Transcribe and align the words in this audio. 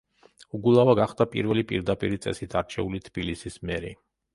უგულავა 0.59 0.95
გახდა 1.01 1.29
პირველი 1.35 1.67
პირდაპირი 1.75 2.21
წესით 2.27 2.59
არჩეული 2.65 3.07
თბილისის 3.11 3.65
მერი. 3.71 3.99